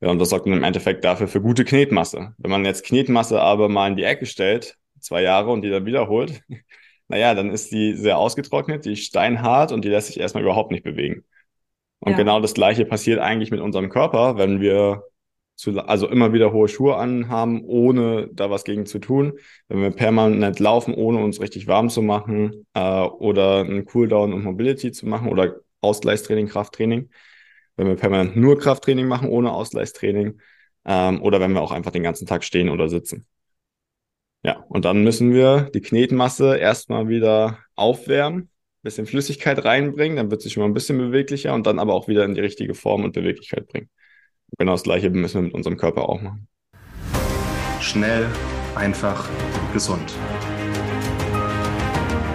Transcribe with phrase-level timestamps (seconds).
[0.00, 2.34] Ja, und das sorgt dann im Endeffekt dafür für gute Knetmasse.
[2.38, 5.86] Wenn man jetzt Knetmasse aber mal in die Ecke stellt, zwei Jahre und die dann
[5.86, 6.42] wiederholt,
[7.08, 10.70] naja, dann ist die sehr ausgetrocknet, die ist steinhart und die lässt sich erstmal überhaupt
[10.70, 11.24] nicht bewegen.
[12.00, 12.18] Und ja.
[12.18, 15.04] genau das Gleiche passiert eigentlich mit unserem Körper, wenn wir
[15.56, 19.38] zu, also immer wieder hohe Schuhe anhaben, ohne da was gegen zu tun.
[19.68, 24.44] Wenn wir permanent laufen, ohne uns richtig warm zu machen, äh, oder einen Cooldown und
[24.44, 27.08] Mobility zu machen oder Ausgleichstraining, Krafttraining.
[27.76, 30.40] Wenn wir permanent nur Krafttraining machen, ohne Ausgleichstraining,
[30.86, 33.26] ähm, oder wenn wir auch einfach den ganzen Tag stehen oder sitzen.
[34.42, 38.50] Ja, und dann müssen wir die Knetmasse erstmal wieder aufwärmen,
[38.82, 42.06] bisschen Flüssigkeit reinbringen, dann wird sie schon mal ein bisschen beweglicher und dann aber auch
[42.06, 43.90] wieder in die richtige Form und Beweglichkeit bringen.
[44.56, 46.46] Genau das gleiche müssen wir mit unserem Körper auch machen.
[47.80, 48.26] Schnell,
[48.76, 49.28] einfach,
[49.72, 50.14] gesund.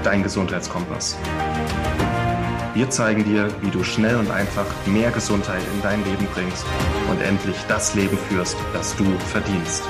[0.04, 1.18] Dein Gesundheitskompass.
[2.73, 6.66] Wir zeigen dir, wie du schnell und einfach mehr Gesundheit in dein Leben bringst
[7.09, 9.84] und endlich das Leben führst, das du verdienst.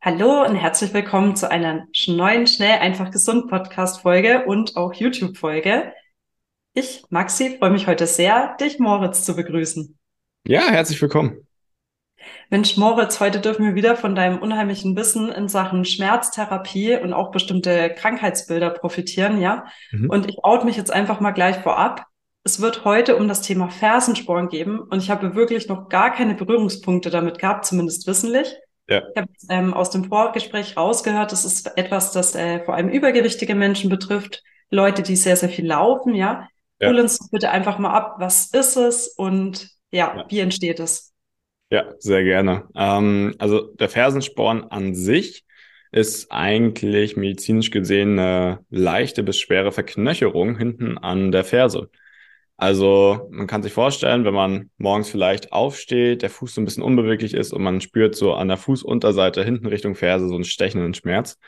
[0.00, 5.36] Hallo und herzlich willkommen zu einer neuen Schnell einfach gesund Podcast Folge und auch YouTube
[5.36, 5.92] Folge.
[6.74, 9.96] Ich, Maxi, freue mich heute sehr, dich Moritz zu begrüßen.
[10.44, 11.46] Ja, herzlich willkommen.
[12.50, 17.30] Mensch, Moritz, heute dürfen wir wieder von deinem unheimlichen Wissen in Sachen Schmerztherapie und auch
[17.30, 19.64] bestimmte Krankheitsbilder profitieren, ja?
[19.92, 20.10] Mhm.
[20.10, 22.06] Und ich out mich jetzt einfach mal gleich vorab.
[22.42, 26.34] Es wird heute um das Thema Fersensporn geben und ich habe wirklich noch gar keine
[26.34, 28.54] Berührungspunkte damit gehabt, zumindest wissentlich.
[28.88, 29.02] Ja.
[29.14, 33.54] Ich habe ähm, aus dem Vorgespräch rausgehört, das ist etwas, das äh, vor allem übergewichtige
[33.54, 36.48] Menschen betrifft, Leute, die sehr, sehr viel laufen, ja.
[36.80, 36.88] ja.
[36.88, 40.24] Hol uns bitte einfach mal ab, was ist es und ja, ja.
[40.28, 41.09] wie entsteht es?
[41.70, 42.68] Ja, sehr gerne.
[42.74, 45.44] Ähm, also der Fersensporn an sich
[45.92, 51.90] ist eigentlich medizinisch gesehen eine leichte bis schwere Verknöcherung hinten an der Ferse.
[52.56, 56.82] Also man kann sich vorstellen, wenn man morgens vielleicht aufsteht, der Fuß so ein bisschen
[56.82, 60.94] unbeweglich ist und man spürt so an der Fußunterseite hinten Richtung Ferse so einen stechenden
[60.94, 61.38] Schmerz,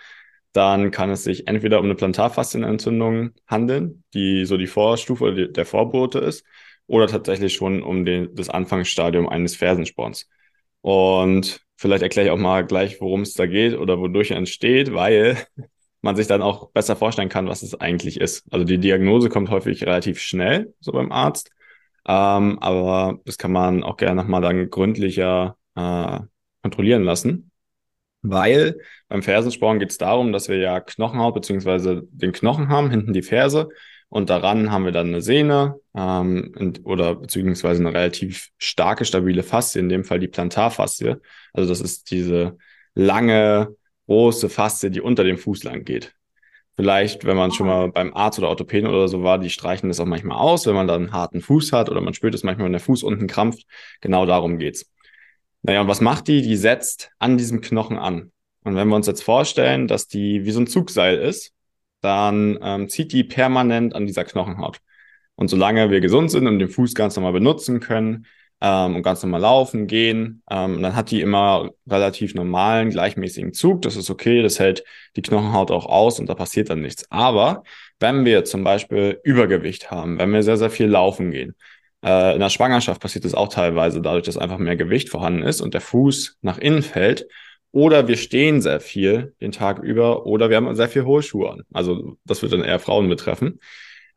[0.53, 6.19] dann kann es sich entweder um eine Plantarfaszienentzündung handeln, die so die Vorstufe der Vorbote
[6.21, 6.45] ist,
[6.87, 10.29] oder tatsächlich schon um den, das Anfangsstadium eines Fersensporns.
[10.81, 14.93] Und vielleicht erkläre ich auch mal gleich, worum es da geht oder wodurch er entsteht,
[14.93, 15.39] weil
[16.03, 18.45] man sich dann auch besser vorstellen kann, was es eigentlich ist.
[18.53, 21.51] Also die Diagnose kommt häufig relativ schnell, so beim Arzt.
[22.07, 26.21] Ähm, aber das kann man auch gerne nochmal dann gründlicher äh,
[26.63, 27.53] kontrollieren lassen.
[28.23, 33.13] Weil beim Fersensporn geht es darum, dass wir ja Knochenhaut beziehungsweise den Knochen haben, hinten
[33.13, 33.69] die Ferse.
[34.13, 39.43] Und daran haben wir dann eine Sehne ähm, und, oder beziehungsweise eine relativ starke, stabile
[39.43, 41.19] Faszie, in dem Fall die Plantarfaszie.
[41.55, 42.59] Also das ist diese
[42.95, 43.75] lange,
[44.07, 46.15] große Faszie, die unter dem Fuß lang geht.
[46.77, 49.99] Vielleicht, wenn man schon mal beim Arzt oder Orthopäden oder so war, die streichen das
[49.99, 52.67] auch manchmal aus, wenn man dann einen harten Fuß hat oder man spürt es manchmal,
[52.67, 53.65] wenn der Fuß unten krampft.
[54.03, 54.91] Genau darum geht's.
[55.63, 56.43] Naja, und was macht die?
[56.43, 58.31] Die setzt an diesem Knochen an.
[58.63, 61.52] Und wenn wir uns jetzt vorstellen, dass die wie so ein Zugseil ist,
[62.03, 64.79] dann ähm, zieht die permanent an dieser Knochenhaut.
[65.35, 68.27] Und solange wir gesund sind und den Fuß ganz normal benutzen können,
[68.63, 70.43] ähm, und ganz normal laufen, gehen.
[70.49, 73.83] Ähm, dann hat die immer relativ normalen, gleichmäßigen Zug.
[73.83, 74.85] Das ist okay, das hält
[75.17, 77.11] die Knochenhaut auch aus und da passiert dann nichts.
[77.11, 77.65] Aber
[77.99, 81.57] wenn wir zum Beispiel Übergewicht haben, wenn wir sehr, sehr viel laufen gehen,
[82.05, 85.61] äh, in der Schwangerschaft passiert das auch teilweise dadurch, dass einfach mehr Gewicht vorhanden ist
[85.61, 87.27] und der Fuß nach innen fällt.
[87.73, 91.51] Oder wir stehen sehr viel den Tag über oder wir haben sehr viel hohe Schuhe
[91.51, 91.63] an.
[91.73, 93.61] Also das wird dann eher Frauen betreffen.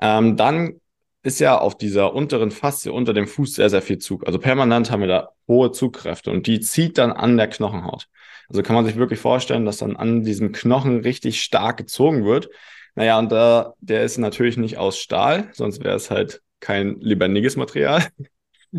[0.01, 0.81] Ähm, dann
[1.23, 4.27] ist ja auf dieser unteren Faszie unter dem Fuß sehr, sehr viel Zug.
[4.27, 8.07] Also permanent haben wir da hohe Zugkräfte und die zieht dann an der Knochenhaut.
[8.47, 12.49] Also kann man sich wirklich vorstellen, dass dann an diesem Knochen richtig stark gezogen wird.
[12.93, 17.55] Naja, und da, der ist natürlich nicht aus Stahl, sonst wäre es halt kein lebendiges
[17.55, 18.05] Material,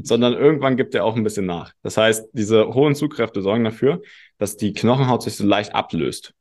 [0.02, 1.72] sondern irgendwann gibt er auch ein bisschen nach.
[1.82, 4.02] Das heißt, diese hohen Zugkräfte sorgen dafür,
[4.38, 6.34] dass die Knochenhaut sich so leicht ablöst.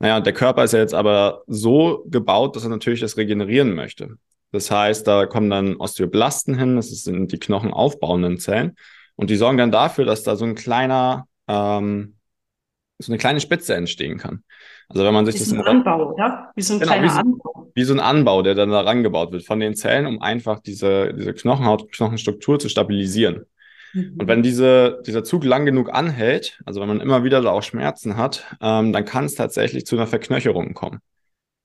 [0.00, 3.74] Naja, und der Körper ist ja jetzt aber so gebaut, dass er natürlich das regenerieren
[3.74, 4.16] möchte.
[4.52, 8.76] Das heißt, da kommen dann Osteoblasten hin, das sind die knochenaufbauenden Zellen.
[9.16, 12.14] Und die sorgen dann dafür, dass da so ein kleiner, ähm,
[12.98, 14.42] so eine kleine Spitze entstehen kann.
[14.88, 16.50] Also wenn man sich wie das so ein Anbau, ja?
[16.54, 17.70] Wie so ein genau, kleiner wie so, Anbau.
[17.74, 21.14] Wie so ein Anbau, der dann da rangebaut wird von den Zellen, um einfach diese,
[21.14, 23.44] diese Knochenhaut, Knochenstruktur zu stabilisieren.
[23.92, 24.16] Mhm.
[24.18, 27.62] Und wenn diese, dieser Zug lang genug anhält, also wenn man immer wieder da auch
[27.62, 31.00] Schmerzen hat, ähm, dann kann es tatsächlich zu einer Verknöcherung kommen.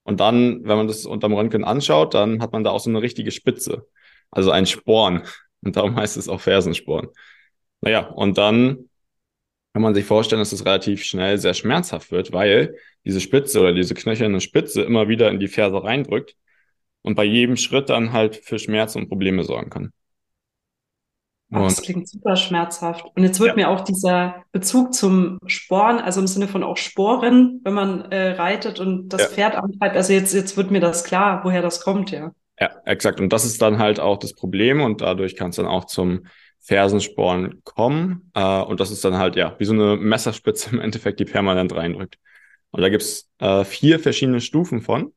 [0.04, 3.02] Und dann, wenn man das unterm Röntgen anschaut, dann hat man da auch so eine
[3.02, 3.88] richtige Spitze.
[4.32, 5.24] Also ein Sporn.
[5.64, 7.08] Und darum heißt es auch Fersensporn.
[7.82, 8.90] Naja, und dann
[9.74, 13.74] kann man sich vorstellen, dass es relativ schnell sehr schmerzhaft wird, weil diese Spitze oder
[13.74, 16.36] diese knöcherne Spitze immer wieder in die Ferse reindrückt.
[17.02, 19.92] und bei jedem Schritt dann halt für Schmerz und Probleme sorgen kann.
[21.52, 23.06] Oh, das klingt super schmerzhaft.
[23.16, 23.56] Und jetzt wird ja.
[23.56, 28.32] mir auch dieser Bezug zum Sporen, also im Sinne von auch Sporen, wenn man äh,
[28.32, 29.28] reitet und das ja.
[29.28, 32.32] Pferd antreibt, also jetzt, jetzt wird mir das klar, woher das kommt, ja.
[32.60, 33.20] Ja, exakt.
[33.20, 36.26] Und das ist dann halt auch das Problem und dadurch kann es dann auch zum
[36.64, 38.32] Fersensporn kommen.
[38.34, 41.76] Äh, und das ist dann halt, ja, wie so eine Messerspitze im Endeffekt, die permanent
[41.76, 42.18] reindrückt.
[42.72, 45.14] Und da gibt's äh, vier verschiedene Stufen von.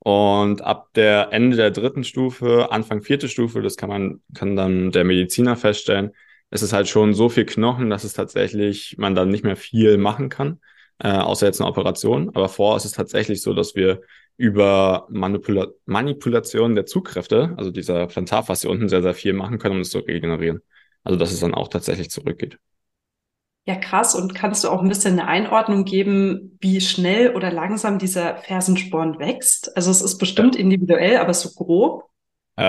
[0.00, 4.92] Und ab der Ende der dritten Stufe, Anfang vierte Stufe, das kann man, kann dann
[4.92, 6.12] der Mediziner feststellen,
[6.50, 9.98] es ist halt schon so viel Knochen, dass es tatsächlich man dann nicht mehr viel
[9.98, 10.60] machen kann,
[10.98, 12.30] äh, außer jetzt eine Operation.
[12.34, 14.00] Aber vor ist es tatsächlich so, dass wir
[14.38, 19.80] über Manipula Manipulation der Zugkräfte, also dieser Plantarfaszie unten, sehr, sehr viel machen können, um
[19.82, 20.62] es zu regenerieren.
[21.02, 22.58] Also dass es dann auch tatsächlich zurückgeht.
[23.66, 24.14] Ja, krass.
[24.14, 29.18] Und kannst du auch ein bisschen eine Einordnung geben, wie schnell oder langsam dieser Fersensporn
[29.18, 29.76] wächst?
[29.76, 30.60] Also es ist bestimmt ja.
[30.62, 32.04] individuell, aber so grob.
[32.56, 32.62] Äh,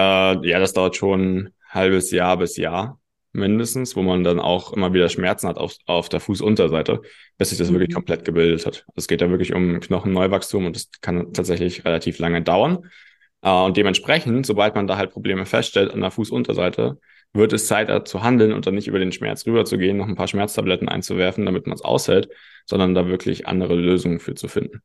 [0.46, 2.99] ja, das dauert schon ein halbes Jahr bis Jahr
[3.40, 7.02] mindestens, wo man dann auch immer wieder Schmerzen hat auf, auf der Fußunterseite,
[7.38, 7.76] bis sich das mhm.
[7.76, 8.86] wirklich komplett gebildet hat.
[8.96, 12.86] Es geht ja wirklich um Knochenneuwachstum und das kann tatsächlich relativ lange dauern.
[13.42, 17.00] Äh, und dementsprechend, sobald man da halt Probleme feststellt an der Fußunterseite,
[17.34, 20.28] wird es Zeit zu handeln und dann nicht über den Schmerz rüberzugehen, noch ein paar
[20.28, 22.30] Schmerztabletten einzuwerfen, damit man es aushält,
[22.66, 24.82] sondern da wirklich andere Lösungen für zu finden.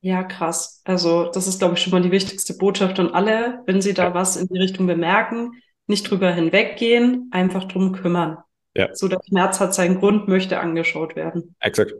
[0.00, 0.80] Ja, krass.
[0.84, 4.04] Also das ist, glaube ich, schon mal die wichtigste Botschaft an alle, wenn sie da
[4.04, 4.14] ja.
[4.14, 5.52] was in die Richtung bemerken,
[5.88, 8.38] nicht drüber hinweggehen, einfach drum kümmern.
[8.74, 8.94] Ja.
[8.94, 11.54] So der Schmerz hat seinen Grund, möchte angeschaut werden.
[11.60, 11.94] Exakt.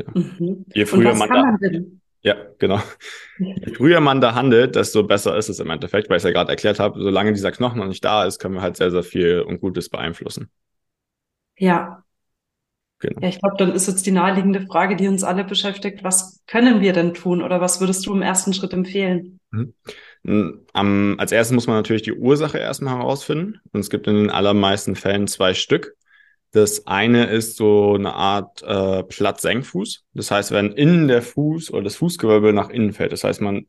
[0.00, 0.20] Ja.
[0.20, 0.64] Mhm.
[0.74, 2.00] Je früher man da, man?
[2.22, 2.80] Ja, genau.
[3.38, 6.32] Je früher man da handelt, desto besser ist es im Endeffekt, weil ich es ja
[6.32, 9.02] gerade erklärt habe, solange dieser Knochen noch nicht da ist, können wir halt sehr, sehr
[9.02, 10.50] viel und Gutes beeinflussen.
[11.56, 12.03] Ja.
[13.00, 13.20] Genau.
[13.20, 16.80] Ja, ich glaube, dann ist jetzt die naheliegende Frage, die uns alle beschäftigt, was können
[16.80, 19.40] wir denn tun oder was würdest du im ersten Schritt empfehlen?
[19.50, 19.74] Mhm.
[20.74, 23.60] Um, als erstes muss man natürlich die Ursache erstmal herausfinden.
[23.72, 25.96] Und es gibt in den allermeisten Fällen zwei Stück.
[26.52, 30.04] Das eine ist so eine Art äh, Plattsenkfuß.
[30.14, 33.66] Das heißt, wenn innen der Fuß oder das Fußgewölbe nach innen fällt, das heißt, man,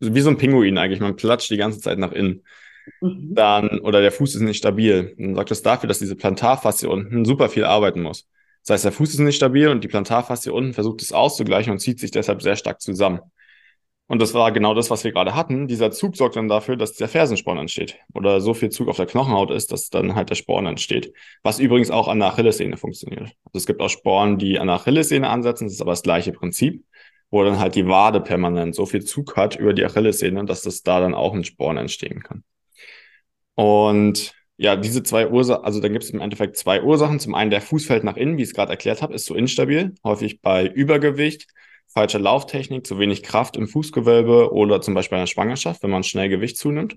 [0.00, 2.44] wie so ein Pinguin eigentlich, man platscht die ganze Zeit nach innen.
[3.00, 3.34] Mhm.
[3.34, 5.14] Dann, oder der Fuß ist nicht stabil.
[5.16, 8.26] Dann sorgt das dafür, dass diese Plantarfaszie unten super viel arbeiten muss.
[8.68, 11.78] Das heißt, der Fuß ist nicht stabil und die Plantarfaszie unten versucht es auszugleichen und
[11.78, 13.20] zieht sich deshalb sehr stark zusammen.
[14.08, 15.68] Und das war genau das, was wir gerade hatten.
[15.68, 17.96] Dieser Zug sorgt dann dafür, dass der Fersensporn entsteht.
[18.12, 21.14] Oder so viel Zug auf der Knochenhaut ist, dass dann halt der Sporn entsteht.
[21.42, 23.22] Was übrigens auch an der Achillessehne funktioniert.
[23.22, 25.64] Also es gibt auch Sporen, die an der Achillessehne ansetzen.
[25.64, 26.84] Das ist aber das gleiche Prinzip,
[27.30, 30.82] wo dann halt die Wade permanent so viel Zug hat über die Achillessehne, dass das
[30.82, 32.44] da dann auch ein Sporn entstehen kann.
[33.54, 37.20] Und ja, diese zwei Ursachen, also dann gibt es im Endeffekt zwei Ursachen.
[37.20, 39.34] Zum einen der Fuß fällt nach innen, wie ich es gerade erklärt habe, ist so
[39.34, 41.46] instabil, häufig bei Übergewicht
[41.88, 46.28] falsche Lauftechnik, zu wenig Kraft im Fußgewölbe oder zum Beispiel einer Schwangerschaft, wenn man schnell
[46.28, 46.96] Gewicht zunimmt.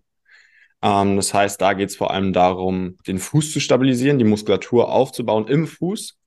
[0.82, 4.92] Ähm, das heißt, da geht es vor allem darum, den Fuß zu stabilisieren, die Muskulatur
[4.92, 6.18] aufzubauen im Fuß,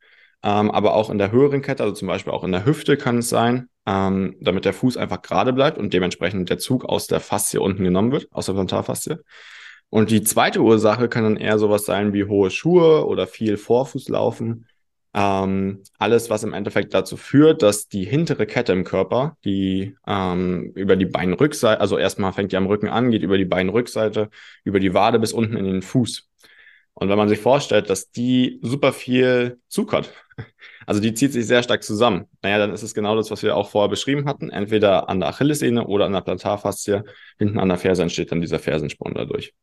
[0.42, 3.18] ähm, aber auch in der höheren Kette, also zum Beispiel auch in der Hüfte kann
[3.18, 7.20] es sein, ähm, damit der Fuß einfach gerade bleibt und dementsprechend der Zug aus der
[7.20, 9.18] Faszie unten genommen wird, aus der Plantarfaszie.
[9.94, 14.66] Und die zweite Ursache kann dann eher sowas sein wie hohe Schuhe oder viel Vorfußlaufen
[15.14, 20.72] ähm, alles, was im Endeffekt dazu führt, dass die hintere Kette im Körper, die ähm,
[20.74, 24.30] über die Beinrückseite, also erstmal fängt die am Rücken an, geht über die Beinrückseite,
[24.64, 26.28] über die Wade bis unten in den Fuß.
[26.94, 30.12] Und wenn man sich vorstellt, dass die super viel Zug hat,
[30.86, 33.56] also die zieht sich sehr stark zusammen, naja, dann ist es genau das, was wir
[33.56, 34.50] auch vorher beschrieben hatten.
[34.50, 37.04] Entweder an der Achillessehne oder an der Plantarfaszie,
[37.38, 39.54] hinten an der Ferse entsteht dann dieser Fersensporn dadurch.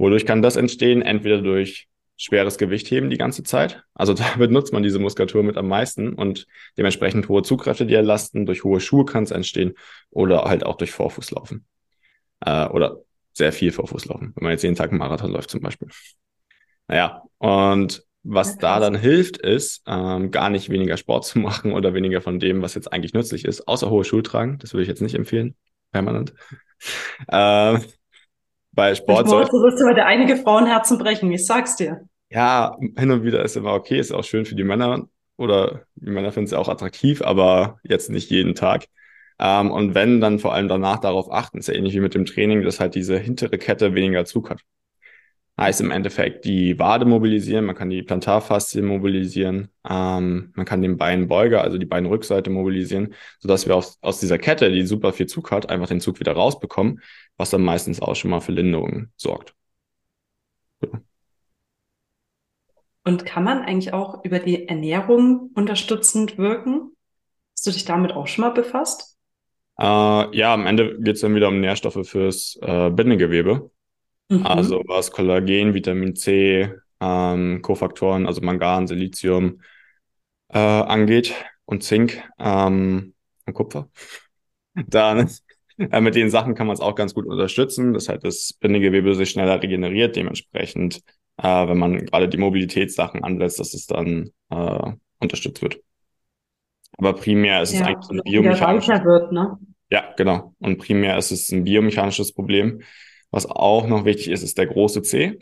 [0.00, 1.02] Wodurch kann das entstehen?
[1.02, 3.84] Entweder durch schweres Gewicht heben die ganze Zeit.
[3.92, 6.46] Also da benutzt man diese Muskulatur mit am meisten und
[6.78, 8.46] dementsprechend hohe Zugkräfte, die erlasten.
[8.46, 9.74] Durch hohe Schuhe kann es entstehen
[10.08, 11.66] oder halt auch durch Vorfußlaufen.
[12.40, 13.02] Äh, oder
[13.34, 15.88] sehr viel Vorfußlaufen, wenn man jetzt jeden Tag einen Marathon läuft zum Beispiel.
[16.88, 21.92] Naja, und was da dann hilft, ist, ähm, gar nicht weniger Sport zu machen oder
[21.92, 24.56] weniger von dem, was jetzt eigentlich nützlich ist, außer hohe Schuhe tragen.
[24.60, 25.56] Das würde ich jetzt nicht empfehlen,
[25.92, 26.32] permanent.
[27.28, 27.78] äh,
[28.72, 29.26] bei Sport.
[29.26, 33.56] Sport du wirst heute einige Frauenherzen brechen, ich sag's dir ja, hin und wieder ist
[33.56, 36.68] immer okay, ist auch schön für die Männer oder die Männer finden es ja auch
[36.68, 38.86] attraktiv, aber jetzt nicht jeden Tag.
[39.38, 42.26] Ähm, und wenn, dann vor allem danach darauf achten, ist ja ähnlich wie mit dem
[42.26, 44.60] Training, dass halt diese hintere Kette weniger Zug hat.
[45.60, 50.96] Heißt im Endeffekt die Wade mobilisieren, man kann die Plantarfaszie mobilisieren, ähm, man kann den
[50.96, 55.50] Beinbeuger, also die Beinrückseite mobilisieren, sodass wir aus, aus dieser Kette, die super viel Zug
[55.50, 57.02] hat, einfach den Zug wieder rausbekommen,
[57.36, 59.54] was dann meistens auch schon mal für Linderungen sorgt.
[60.82, 60.88] Ja.
[63.04, 66.96] Und kann man eigentlich auch über die Ernährung unterstützend wirken?
[67.54, 69.18] Hast du dich damit auch schon mal befasst?
[69.78, 73.69] Äh, ja, am Ende geht es dann wieder um Nährstoffe fürs äh, Bindegewebe.
[74.30, 74.46] Mhm.
[74.46, 79.60] Also was Kollagen, Vitamin C, ähm, Kofaktoren, also Mangan, Silizium
[80.48, 81.34] äh, angeht
[81.64, 83.14] und Zink ähm,
[83.46, 83.88] und Kupfer.
[84.86, 85.28] Dann
[85.78, 87.92] äh, mit den Sachen kann man es auch ganz gut unterstützen.
[87.92, 91.00] Das heißt, das Bindegewebe sich schneller regeneriert, dementsprechend,
[91.38, 95.80] äh, wenn man gerade die Mobilitätssachen anlässt, dass es dann äh, unterstützt wird.
[96.98, 99.04] Aber primär ist es eigentlich so ein biomechanisches.
[99.04, 99.58] Wird, ne?
[99.90, 100.54] Ja, genau.
[100.60, 102.82] Und primär ist es ein biomechanisches Problem.
[103.30, 105.38] Was auch noch wichtig ist, ist der große C.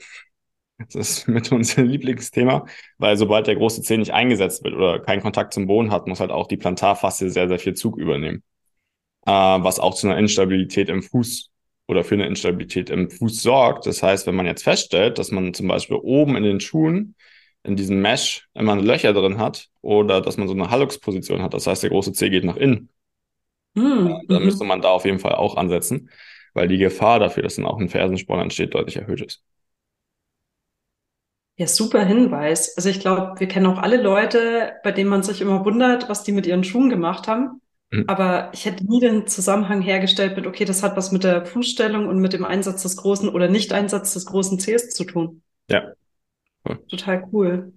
[0.78, 2.66] Das ist mit unser Lieblingsthema,
[2.98, 6.20] weil sobald der große C nicht eingesetzt wird oder keinen Kontakt zum Boden hat, muss
[6.20, 8.42] halt auch die Plantarfaszie sehr, sehr viel Zug übernehmen.
[9.26, 11.50] Äh, was auch zu einer Instabilität im Fuß
[11.88, 13.86] oder für eine Instabilität im Fuß sorgt.
[13.86, 17.14] Das heißt, wenn man jetzt feststellt, dass man zum Beispiel oben in den Schuhen
[17.64, 21.66] in diesem Mesh immer Löcher drin hat oder dass man so eine Hallux-Position hat, das
[21.66, 22.90] heißt, der große C geht nach innen,
[23.74, 24.22] Mhm.
[24.28, 26.10] Dann müsste man da auf jeden Fall auch ansetzen,
[26.58, 29.44] weil die Gefahr dafür, dass dann auch ein Fersensporn entsteht, deutlich erhöht ist.
[31.56, 32.76] Ja, super Hinweis.
[32.76, 36.24] Also ich glaube, wir kennen auch alle Leute, bei denen man sich immer wundert, was
[36.24, 37.60] die mit ihren Schuhen gemacht haben.
[37.92, 38.04] Mhm.
[38.08, 42.08] Aber ich hätte nie den Zusammenhang hergestellt mit, okay, das hat was mit der Fußstellung
[42.08, 45.42] und mit dem Einsatz des großen oder Nicht-Einsatz des großen Cs zu tun.
[45.70, 45.92] Ja.
[46.68, 46.84] Cool.
[46.88, 47.72] Total cool.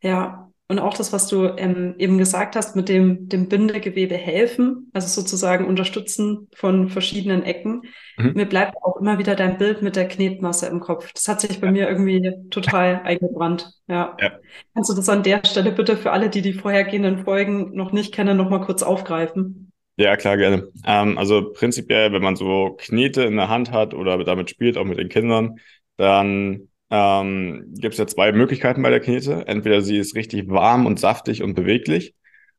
[0.00, 4.88] Ja, und auch das, was du ähm, eben gesagt hast, mit dem, dem Bindegewebe helfen,
[4.92, 7.82] also sozusagen unterstützen von verschiedenen Ecken.
[8.16, 8.34] Mhm.
[8.34, 11.12] Mir bleibt auch immer wieder dein Bild mit der Knetmasse im Kopf.
[11.12, 13.68] Das hat sich bei mir irgendwie total eingebrannt.
[13.88, 14.16] Ja.
[14.20, 14.30] ja.
[14.72, 18.14] Kannst du das an der Stelle bitte für alle, die die vorhergehenden Folgen noch nicht
[18.14, 19.72] kennen, nochmal kurz aufgreifen?
[19.96, 20.68] Ja, klar, gerne.
[20.86, 24.84] Ähm, also prinzipiell, wenn man so Knete in der Hand hat oder damit spielt, auch
[24.84, 25.58] mit den Kindern,
[25.96, 29.46] dann ähm, gibt es ja zwei Möglichkeiten bei der Knete.
[29.46, 32.14] Entweder sie ist richtig warm und saftig und beweglich.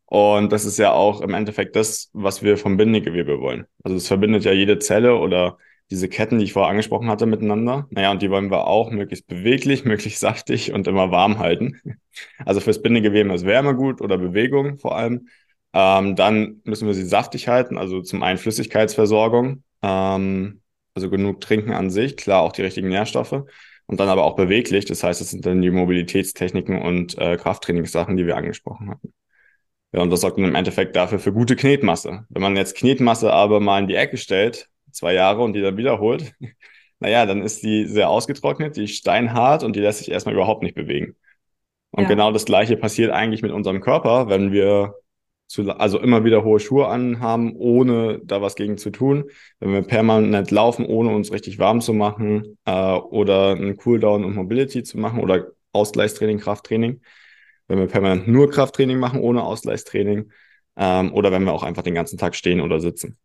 [0.05, 3.65] Und das ist ja auch im Endeffekt das, was wir vom Bindegewebe wollen.
[3.83, 5.57] Also es verbindet ja jede Zelle oder
[5.89, 7.87] diese Ketten, die ich vorher angesprochen hatte, miteinander.
[7.91, 11.79] Naja, und die wollen wir auch möglichst beweglich, möglichst saftig und immer warm halten.
[12.45, 15.27] Also fürs Bindegewebe ist Wärme gut oder Bewegung vor allem.
[15.73, 20.61] Ähm, dann müssen wir sie saftig halten, also zum einen Flüssigkeitsversorgung, ähm,
[20.93, 23.45] also genug trinken an sich, klar auch die richtigen Nährstoffe
[23.91, 24.85] und dann aber auch beweglich.
[24.85, 29.13] Das heißt, es sind dann die Mobilitätstechniken und äh, Krafttrainingssachen, die wir angesprochen hatten.
[29.91, 32.25] Ja, und das sorgt dann im Endeffekt dafür für gute Knetmasse.
[32.29, 35.75] Wenn man jetzt Knetmasse aber mal in die Ecke stellt, zwei Jahre und die dann
[35.75, 36.33] wiederholt,
[36.99, 40.63] naja, dann ist die sehr ausgetrocknet, die ist steinhart und die lässt sich erstmal überhaupt
[40.63, 41.17] nicht bewegen.
[41.91, 42.09] Und ja.
[42.09, 44.95] genau das Gleiche passiert eigentlich mit unserem Körper, wenn wir
[45.51, 49.29] zu, also immer wieder hohe Schuhe anhaben, ohne da was gegen zu tun.
[49.59, 54.35] Wenn wir permanent laufen, ohne uns richtig warm zu machen äh, oder einen Cooldown und
[54.35, 57.01] Mobility zu machen oder Ausgleichstraining, Krafttraining.
[57.67, 60.31] Wenn wir permanent nur Krafttraining machen, ohne Ausgleichstraining
[60.77, 63.17] ähm, oder wenn wir auch einfach den ganzen Tag stehen oder sitzen.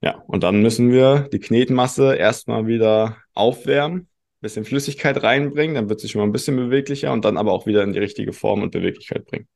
[0.00, 4.08] Ja, und dann müssen wir die Knetmasse erstmal wieder aufwärmen,
[4.40, 7.66] bisschen Flüssigkeit reinbringen, dann wird sie schon mal ein bisschen beweglicher und dann aber auch
[7.66, 9.48] wieder in die richtige Form und Beweglichkeit bringen.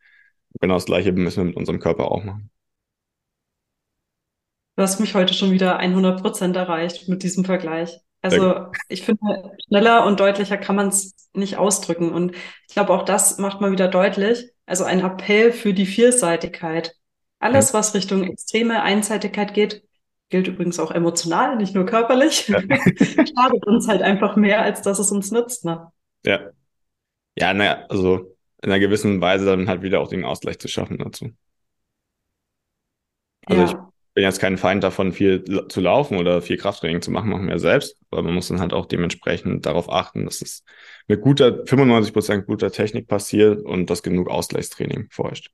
[0.60, 2.50] Genau das Gleiche müssen wir mit unserem Körper auch machen.
[4.76, 8.00] Du hast mich heute schon wieder 100 Prozent erreicht mit diesem Vergleich.
[8.22, 12.12] Also ich finde, schneller und deutlicher kann man es nicht ausdrücken.
[12.12, 12.34] Und
[12.68, 14.50] ich glaube, auch das macht mal wieder deutlich.
[14.64, 16.94] Also ein Appell für die Vielseitigkeit.
[17.40, 19.82] Alles, was Richtung extreme Einseitigkeit geht,
[20.30, 22.60] gilt übrigens auch emotional, nicht nur körperlich, ja.
[22.60, 25.64] schadet uns halt einfach mehr, als dass es uns nützt.
[25.64, 25.90] Ne?
[26.24, 26.50] Ja.
[27.36, 28.31] Ja, naja, also
[28.62, 31.30] in einer gewissen Weise dann halt wieder auch den Ausgleich zu schaffen dazu.
[33.46, 33.68] Also ja.
[33.68, 33.74] ich
[34.14, 37.58] bin jetzt kein Feind davon, viel zu laufen oder viel Krafttraining zu machen, machen wir
[37.58, 40.64] selbst, aber man muss dann halt auch dementsprechend darauf achten, dass es
[41.08, 45.50] mit guter, 95 Prozent guter Technik passiert und dass genug Ausgleichstraining vorherrscht.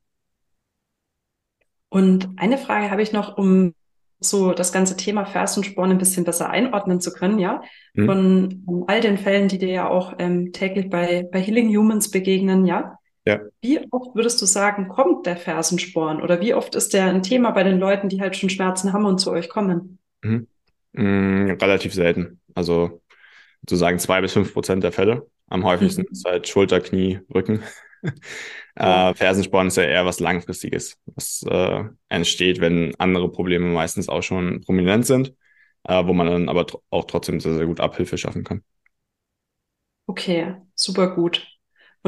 [1.89, 3.75] Und eine Frage habe ich noch, um
[4.21, 7.63] so das ganze Thema Fersensporn ein bisschen besser einordnen zu können, ja.
[7.95, 8.07] Mhm.
[8.07, 12.11] Von, von, all den Fällen, die dir ja auch ähm, täglich bei, bei Healing Humans
[12.11, 12.98] begegnen, ja.
[13.29, 13.41] Ja.
[13.61, 16.23] Wie oft würdest du sagen, kommt der Fersensporn?
[16.23, 19.05] Oder wie oft ist der ein Thema bei den Leuten, die halt schon Schmerzen haben
[19.05, 19.99] und zu euch kommen?
[20.23, 20.47] Mhm.
[20.93, 22.41] Mhm, relativ selten.
[22.55, 23.03] Also
[23.61, 25.27] sozusagen zwei bis fünf Prozent der Fälle.
[25.49, 26.09] Am häufigsten mhm.
[26.11, 27.63] ist halt Schulter, Knie, Rücken.
[28.77, 34.23] Äh, Fersensporn ist ja eher was Langfristiges, was äh, entsteht, wenn andere Probleme meistens auch
[34.23, 35.35] schon prominent sind,
[35.83, 38.63] äh, wo man dann aber tr auch trotzdem sehr, sehr gut Abhilfe schaffen kann.
[40.07, 41.58] Okay, super gut.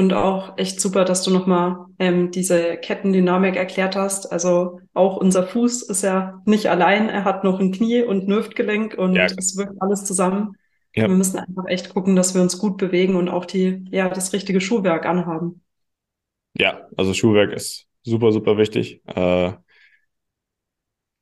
[0.01, 4.31] Und auch echt super, dass du nochmal ähm, diese Kettendynamik erklärt hast.
[4.31, 8.33] Also auch unser Fuß ist ja nicht allein, er hat noch ein Knie und ein
[8.33, 9.25] Hüftgelenk und ja.
[9.25, 10.55] es wirkt alles zusammen.
[10.95, 11.03] Ja.
[11.03, 14.33] Wir müssen einfach echt gucken, dass wir uns gut bewegen und auch die, ja, das
[14.33, 15.61] richtige Schuhwerk anhaben.
[16.57, 19.03] Ja, also Schuhwerk ist super, super wichtig.
[19.05, 19.51] Äh,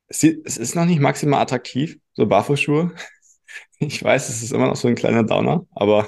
[0.08, 2.92] es ist noch nicht maximal attraktiv, so Barfußschuhe.
[3.78, 6.06] Ich weiß, es ist immer noch so ein kleiner Downer, aber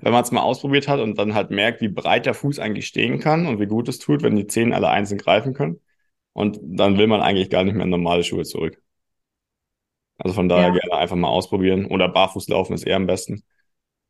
[0.00, 2.86] wenn man es mal ausprobiert hat und dann halt merkt, wie breit der Fuß eigentlich
[2.86, 5.80] stehen kann und wie gut es tut, wenn die Zehen alle einzeln greifen können,
[6.38, 8.80] und dann will man eigentlich gar nicht mehr in normale Schuhe zurück.
[10.18, 10.78] Also von daher ja.
[10.78, 11.86] gerne einfach mal ausprobieren.
[11.86, 13.42] Oder barfuß laufen ist eher am besten.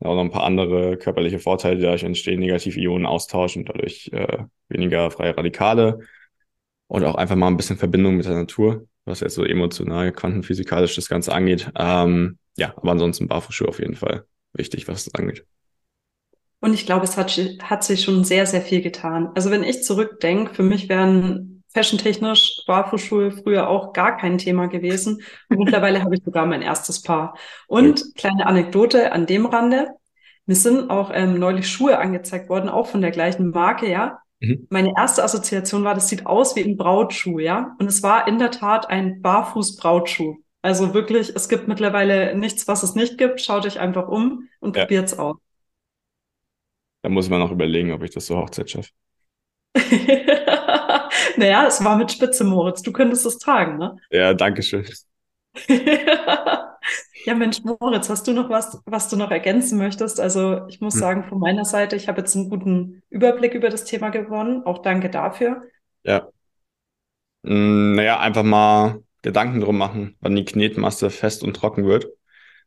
[0.01, 4.45] Auch noch ein paar andere körperliche Vorteile, die dadurch entstehen, negative Ionen austauschen, dadurch äh,
[4.69, 6.01] weniger freie Radikale
[6.87, 10.95] und auch einfach mal ein bisschen Verbindung mit der Natur, was jetzt so emotional, quantenphysikalisch
[10.95, 11.71] das Ganze angeht.
[11.77, 15.45] Ähm, ja, aber ansonsten Barfußschuhe auf jeden Fall wichtig, was das angeht.
[16.61, 17.31] Und ich glaube, es hat,
[17.63, 19.31] hat sich schon sehr, sehr viel getan.
[19.35, 25.23] Also wenn ich zurückdenke, für mich wären fashiontechnisch Barfußschuhe früher auch gar kein Thema gewesen.
[25.49, 27.37] Und mittlerweile habe ich sogar mein erstes Paar.
[27.67, 29.89] Und kleine Anekdote an dem Rande.
[30.47, 34.19] Mir sind auch ähm, neulich Schuhe angezeigt worden, auch von der gleichen Marke, ja.
[34.41, 34.67] Mhm.
[34.71, 37.77] Meine erste Assoziation war, das sieht aus wie ein Brautschuh, ja.
[37.79, 40.37] Und es war in der Tat ein Barfuß-Brautschuh.
[40.63, 43.41] Also wirklich, es gibt mittlerweile nichts, was es nicht gibt.
[43.41, 44.83] Schaut euch einfach um und ja.
[44.83, 45.37] probiert's aus.
[47.03, 48.91] Da muss man noch überlegen, ob ich das zur Hochzeit schaffe.
[51.37, 52.83] naja, es war mit Spitze, Moritz.
[52.83, 53.97] Du könntest es tragen, ne?
[54.11, 54.85] Ja, danke schön.
[57.29, 60.19] ja, Mensch, Moritz, hast du noch was, was du noch ergänzen möchtest?
[60.19, 61.01] Also ich muss hm.
[61.01, 64.63] sagen, von meiner Seite, ich habe jetzt einen guten Überblick über das Thema gewonnen.
[64.65, 65.63] Auch danke dafür.
[66.05, 66.29] Ja.
[67.45, 72.07] Hm, naja, einfach mal Gedanken drum machen, wann die Knetmasse fest und trocken wird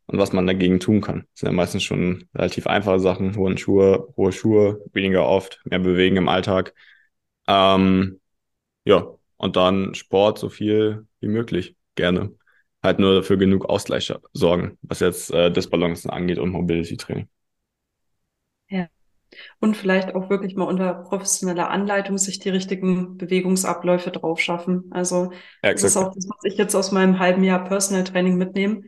[0.06, 1.26] und was man dagegen tun kann.
[1.32, 5.80] Das sind ja meistens schon relativ einfache Sachen, hohe Schuhe, hohe Schuhe, weniger oft, mehr
[5.80, 6.72] bewegen im Alltag.
[7.48, 8.20] Ähm,
[8.84, 12.30] ja, und dann Sport so viel wie möglich, gerne.
[12.82, 17.28] Halt nur für genug Ausgleich sorgen, was jetzt äh, Disbalancen angeht und Mobility Training.
[18.68, 18.88] Ja.
[19.60, 24.90] Und vielleicht auch wirklich mal unter professioneller Anleitung sich die richtigen Bewegungsabläufe drauf schaffen.
[24.90, 28.36] Also ja, das ist auch das, was ich jetzt aus meinem halben Jahr Personal Training
[28.36, 28.82] mitnehme.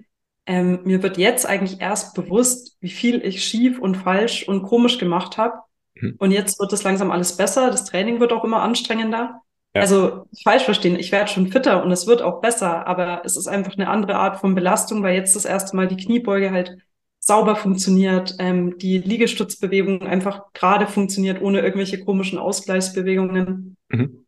[0.47, 4.99] Ähm, mir wird jetzt eigentlich erst bewusst, wie viel ich schief und falsch und komisch
[4.99, 5.59] gemacht habe.
[5.95, 6.17] Mhm.
[6.19, 7.71] Und jetzt wird das langsam alles besser.
[7.71, 9.41] Das Training wird auch immer anstrengender.
[9.75, 9.81] Ja.
[9.81, 13.49] Also falsch verstehen, ich werde schon fitter und es wird auch besser, aber es ist
[13.49, 16.79] einfach eine andere Art von Belastung, weil jetzt das erste Mal die Kniebeuge halt
[17.19, 23.77] sauber funktioniert, ähm, die Liegestützbewegung einfach gerade funktioniert, ohne irgendwelche komischen Ausgleichsbewegungen.
[23.89, 24.27] Mhm.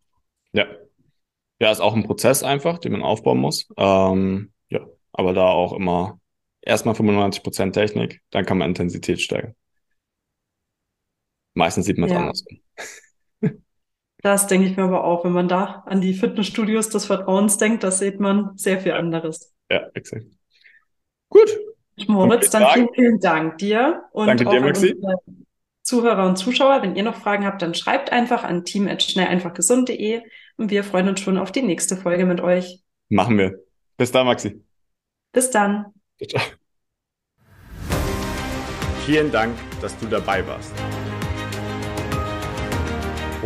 [0.53, 0.67] Ja.
[1.61, 3.69] Ja, ist auch ein Prozess einfach, den man aufbauen muss.
[3.77, 4.81] Ähm, ja,
[5.13, 6.19] aber da auch immer
[6.61, 9.55] erstmal 95% Technik, dann kann man Intensität steigern.
[11.55, 12.21] Meistens sieht man es ja.
[12.21, 12.61] andersrum.
[14.23, 17.85] Das denke ich mir aber auch, wenn man da an die Fitnessstudios des Vertrauens denkt,
[17.85, 19.55] das sieht man sehr viel anderes.
[19.71, 20.27] Ja, exakt.
[21.29, 21.51] Gut.
[22.09, 24.95] Moritz, dann vielen, vielen Dank dir und Danke dir, Maxi.
[25.83, 26.83] Zuhörer und Zuschauer.
[26.83, 30.23] Wenn ihr noch Fragen habt, dann schreibt einfach an team.schnelleinfachgesund.de
[30.57, 32.83] und wir freuen uns schon auf die nächste Folge mit euch.
[33.09, 33.61] Machen wir.
[33.97, 34.63] Bis dann, Maxi.
[35.33, 35.87] Bis dann.
[36.29, 36.43] Ciao.
[39.07, 40.73] Vielen Dank, dass du dabei warst.